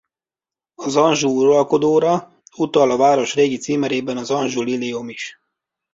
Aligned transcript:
Az 0.75 0.95
Anjou-uralkodóra 0.95 2.31
utal 2.57 2.91
a 2.91 2.97
város 2.97 3.33
régi 3.33 3.57
címerében 3.57 4.17
az 4.17 4.31
Anjou-liliom 4.31 5.09
is. 5.09 5.39